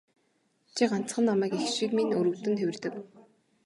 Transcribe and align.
Чи 0.75 0.83
ганцхан 0.91 1.23
намайг 1.27 1.51
эх 1.57 1.65
шиг 1.75 1.91
минь 1.95 2.15
өрөвдөн 2.19 2.53
тэвэрдэг. 2.57 2.93